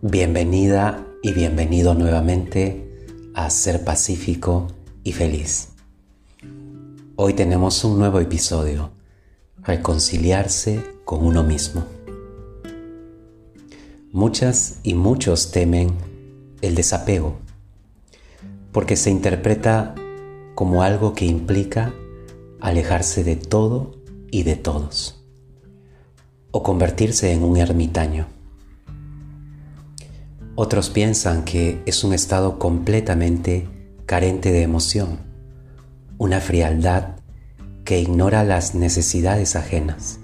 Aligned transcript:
Bienvenida 0.00 1.04
y 1.24 1.32
bienvenido 1.32 1.92
nuevamente 1.92 2.88
a 3.34 3.50
Ser 3.50 3.82
Pacífico 3.82 4.68
y 5.02 5.10
Feliz. 5.10 5.70
Hoy 7.16 7.34
tenemos 7.34 7.82
un 7.82 7.98
nuevo 7.98 8.20
episodio, 8.20 8.92
reconciliarse 9.60 10.84
con 11.04 11.26
uno 11.26 11.42
mismo. 11.42 11.84
Muchas 14.12 14.78
y 14.84 14.94
muchos 14.94 15.50
temen 15.50 15.90
el 16.62 16.76
desapego 16.76 17.38
porque 18.70 18.94
se 18.94 19.10
interpreta 19.10 19.96
como 20.54 20.84
algo 20.84 21.12
que 21.12 21.24
implica 21.24 21.92
alejarse 22.60 23.24
de 23.24 23.34
todo 23.34 23.96
y 24.30 24.44
de 24.44 24.54
todos 24.54 25.24
o 26.52 26.62
convertirse 26.62 27.32
en 27.32 27.42
un 27.42 27.56
ermitaño. 27.56 28.37
Otros 30.60 30.90
piensan 30.90 31.44
que 31.44 31.80
es 31.86 32.02
un 32.02 32.12
estado 32.12 32.58
completamente 32.58 33.68
carente 34.06 34.50
de 34.50 34.62
emoción, 34.62 35.20
una 36.18 36.40
frialdad 36.40 37.10
que 37.84 38.00
ignora 38.00 38.42
las 38.42 38.74
necesidades 38.74 39.54
ajenas. 39.54 40.18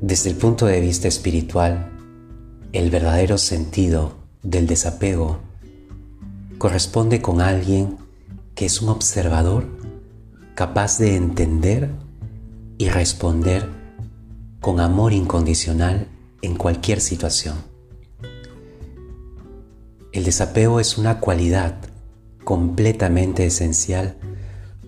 Desde 0.00 0.30
el 0.30 0.36
punto 0.36 0.64
de 0.64 0.80
vista 0.80 1.06
espiritual, 1.06 1.92
el 2.72 2.88
verdadero 2.88 3.36
sentido 3.36 4.14
del 4.42 4.66
desapego 4.66 5.40
corresponde 6.56 7.20
con 7.20 7.42
alguien 7.42 7.98
que 8.54 8.64
es 8.64 8.80
un 8.80 8.88
observador 8.88 9.66
capaz 10.54 10.96
de 10.96 11.14
entender 11.14 11.90
y 12.78 12.88
responder 12.88 13.68
con 14.62 14.80
amor 14.80 15.12
incondicional 15.12 16.08
en 16.40 16.56
cualquier 16.56 17.02
situación. 17.02 17.69
El 20.12 20.24
desapego 20.24 20.80
es 20.80 20.98
una 20.98 21.20
cualidad 21.20 21.76
completamente 22.42 23.46
esencial 23.46 24.16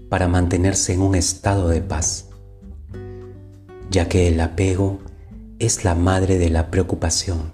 para 0.09 0.27
mantenerse 0.27 0.95
en 0.95 1.01
un 1.01 1.15
estado 1.15 1.69
de 1.69 1.81
paz, 1.81 2.27
ya 3.89 4.09
que 4.09 4.27
el 4.27 4.41
apego 4.41 4.99
es 5.61 5.85
la 5.85 5.95
madre 5.95 6.39
de 6.39 6.51
la 6.51 6.73
preocupación, 6.73 7.53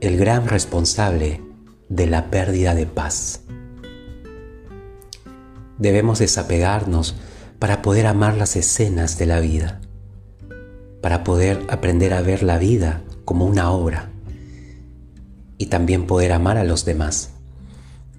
el 0.00 0.16
gran 0.16 0.48
responsable 0.48 1.40
de 1.88 2.08
la 2.08 2.30
pérdida 2.30 2.74
de 2.74 2.86
paz. 2.86 3.42
Debemos 5.78 6.18
desapegarnos 6.18 7.14
para 7.60 7.80
poder 7.80 8.08
amar 8.08 8.36
las 8.36 8.56
escenas 8.56 9.18
de 9.18 9.26
la 9.26 9.38
vida, 9.38 9.80
para 11.00 11.22
poder 11.22 11.64
aprender 11.68 12.12
a 12.12 12.22
ver 12.22 12.42
la 12.42 12.58
vida 12.58 13.02
como 13.24 13.46
una 13.46 13.70
obra 13.70 14.10
y 15.58 15.66
también 15.66 16.06
poder 16.06 16.32
amar 16.32 16.56
a 16.56 16.64
los 16.64 16.84
demás, 16.84 17.30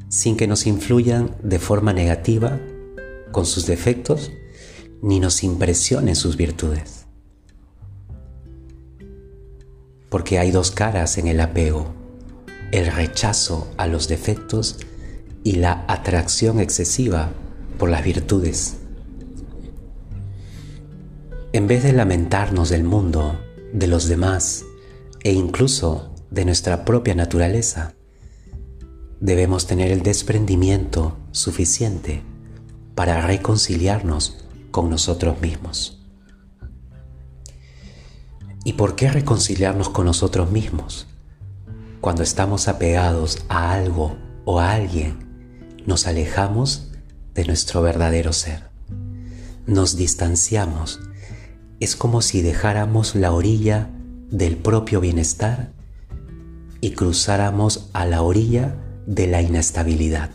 sin 0.09 0.37
que 0.37 0.47
nos 0.47 0.67
influyan 0.67 1.35
de 1.41 1.57
forma 1.57 1.93
negativa 1.93 2.59
con 3.31 3.45
sus 3.45 3.65
defectos 3.65 4.31
ni 5.01 5.19
nos 5.19 5.43
impresionen 5.43 6.15
sus 6.15 6.35
virtudes. 6.35 7.05
Porque 10.09 10.39
hay 10.39 10.51
dos 10.51 10.71
caras 10.71 11.17
en 11.17 11.27
el 11.27 11.39
apego, 11.39 11.93
el 12.71 12.91
rechazo 12.91 13.71
a 13.77 13.87
los 13.87 14.07
defectos 14.07 14.77
y 15.43 15.53
la 15.53 15.85
atracción 15.87 16.59
excesiva 16.59 17.31
por 17.77 17.89
las 17.89 18.03
virtudes. 18.03 18.77
En 21.53 21.67
vez 21.67 21.83
de 21.83 21.93
lamentarnos 21.93 22.69
del 22.69 22.83
mundo, 22.83 23.39
de 23.73 23.88
los 23.88 24.07
demás 24.07 24.66
e 25.23 25.31
incluso 25.31 26.09
de 26.31 26.45
nuestra 26.45 26.85
propia 26.85 27.16
naturaleza, 27.16 27.95
debemos 29.19 29.67
tener 29.67 29.91
el 29.91 30.03
desprendimiento 30.03 31.17
suficiente 31.31 32.23
para 32.95 33.22
reconciliarnos 33.22 34.45
con 34.72 34.90
nosotros 34.90 35.41
mismos. 35.41 36.06
¿Y 38.63 38.73
por 38.73 38.95
qué 38.95 39.09
reconciliarnos 39.09 39.90
con 39.90 40.06
nosotros 40.06 40.51
mismos? 40.51 41.07
Cuando 42.01 42.23
estamos 42.23 42.67
apegados 42.67 43.46
a 43.50 43.72
algo 43.72 44.17
o 44.46 44.59
a 44.59 44.73
alguien, 44.73 45.81
nos 45.85 46.07
alejamos 46.07 46.91
de 47.34 47.46
nuestro 47.46 47.81
verdadero 47.81 48.34
ser. 48.34 48.69
Nos 49.66 49.96
distanciamos. 49.96 51.00
Es 51.79 51.96
como 51.96 52.22
si 52.22 52.41
dejáramos 52.41 53.16
la 53.16 53.31
orilla 53.31 53.90
del 54.29 54.57
propio 54.57 55.00
bienestar 55.00 55.73
y 56.81 56.91
cruzáramos 56.91 57.90
a 57.94 58.06
la 58.06 58.22
orilla 58.22 58.75
de 59.06 59.28
la 59.28 59.41
inestabilidad, 59.41 60.31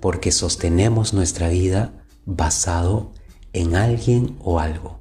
porque 0.00 0.32
sostenemos 0.32 1.14
nuestra 1.14 1.48
vida 1.48 1.92
basado 2.24 3.12
en 3.52 3.76
alguien 3.76 4.36
o 4.40 4.60
algo. 4.60 5.00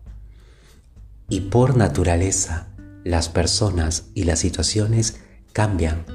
Y 1.30 1.41
por 1.41 1.75
naturaleza, 1.75 2.68
las 3.03 3.30
personas 3.30 4.06
y 4.13 4.24
las 4.24 4.40
situaciones 4.40 5.19
cambian 5.53 6.06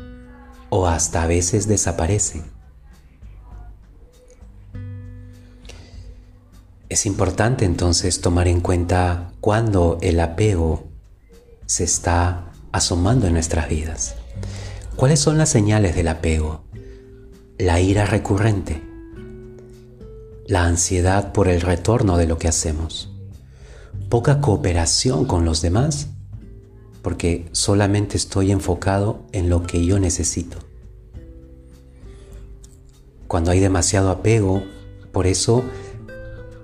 o 0.70 0.86
hasta 0.86 1.22
a 1.22 1.26
veces 1.26 1.68
desaparecen. 1.68 2.44
Es 6.88 7.06
importante 7.06 7.64
entonces 7.64 8.20
tomar 8.20 8.48
en 8.48 8.60
cuenta 8.60 9.32
cuando 9.40 9.98
el 10.02 10.20
apego 10.20 10.90
se 11.64 11.84
está 11.84 12.51
asomando 12.72 13.26
en 13.26 13.34
nuestras 13.34 13.68
vidas. 13.68 14.16
¿Cuáles 14.96 15.20
son 15.20 15.38
las 15.38 15.50
señales 15.50 15.94
del 15.94 16.08
apego? 16.08 16.64
La 17.58 17.80
ira 17.80 18.06
recurrente, 18.06 18.82
la 20.46 20.64
ansiedad 20.64 21.32
por 21.32 21.48
el 21.48 21.60
retorno 21.60 22.16
de 22.16 22.26
lo 22.26 22.38
que 22.38 22.48
hacemos, 22.48 23.10
poca 24.08 24.40
cooperación 24.40 25.24
con 25.26 25.44
los 25.44 25.62
demás, 25.62 26.08
porque 27.02 27.48
solamente 27.52 28.16
estoy 28.16 28.52
enfocado 28.52 29.26
en 29.32 29.48
lo 29.48 29.62
que 29.62 29.84
yo 29.84 29.98
necesito. 29.98 30.58
Cuando 33.26 33.50
hay 33.50 33.60
demasiado 33.60 34.10
apego, 34.10 34.62
por 35.12 35.26
eso 35.26 35.64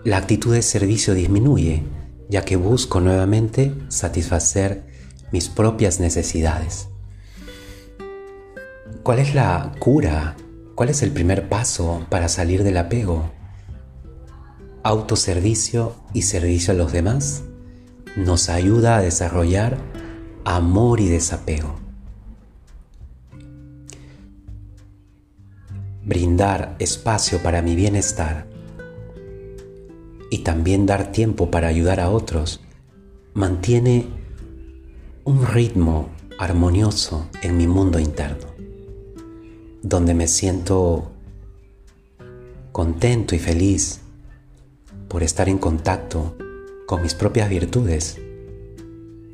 la 0.05 0.19
actitud 0.19 0.53
de 0.53 0.63
servicio 0.63 1.15
disminuye, 1.15 1.83
ya 2.29 2.45
que 2.45 2.57
busco 2.57 3.01
nuevamente 3.01 3.75
satisfacer 3.89 4.87
mis 5.33 5.49
propias 5.49 6.01
necesidades. 6.01 6.89
¿Cuál 9.03 9.19
es 9.21 9.35
la 9.35 9.73
cura? 9.79 10.37
¿Cuál 10.75 10.91
es 10.91 11.03
el 11.03 11.11
primer 11.11 11.49
paso 11.49 12.07
para 12.09 12.29
salir 12.29 12.63
del 12.63 12.77
apego? 12.77 13.31
Autoservicio 14.83 15.95
y 16.13 16.23
servicio 16.23 16.73
a 16.73 16.77
los 16.77 16.93
demás 16.93 17.43
nos 18.17 18.49
ayuda 18.49 18.97
a 18.97 19.03
desarrollar 19.03 19.79
amor 20.45 21.01
y 21.01 21.09
desapego. 21.09 21.77
Brindar 26.05 26.77
espacio 26.79 27.43
para 27.43 27.61
mi 27.61 27.77
bienestar 27.77 28.47
y 30.31 30.39
también 30.39 30.87
dar 30.87 31.13
tiempo 31.13 31.51
para 31.51 31.69
ayudar 31.69 32.01
a 32.01 32.11
otros 32.11 32.61
mantiene 33.35 34.07
un 35.29 35.47
ritmo 35.47 36.09
armonioso 36.39 37.29
en 37.43 37.59
mi 37.59 37.67
mundo 37.67 37.99
interno, 37.99 38.47
donde 39.83 40.15
me 40.15 40.27
siento 40.27 41.11
contento 42.73 43.35
y 43.35 43.39
feliz 43.39 44.01
por 45.07 45.23
estar 45.23 45.51
en 45.51 45.59
contacto 45.59 46.35
con 46.87 47.03
mis 47.03 47.13
propias 47.13 47.51
virtudes 47.51 48.19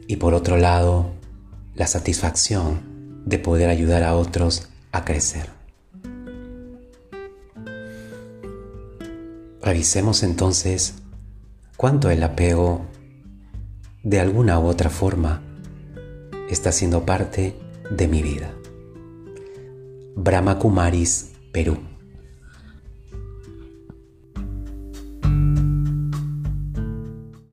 y 0.08 0.16
por 0.16 0.34
otro 0.34 0.56
lado 0.56 1.12
la 1.76 1.86
satisfacción 1.86 3.22
de 3.24 3.38
poder 3.38 3.70
ayudar 3.70 4.02
a 4.02 4.16
otros 4.16 4.70
a 4.90 5.04
crecer. 5.04 5.48
Revisemos 9.62 10.24
entonces 10.24 10.96
cuánto 11.76 12.10
el 12.10 12.20
apego 12.24 12.84
de 14.02 14.18
alguna 14.18 14.58
u 14.58 14.66
otra 14.66 14.90
forma 14.90 15.40
está 16.48 16.72
siendo 16.72 17.04
parte 17.04 17.54
de 17.90 18.08
mi 18.08 18.22
vida. 18.22 18.54
Brahma 20.16 20.58
Kumaris, 20.58 21.32
Perú. 21.52 21.78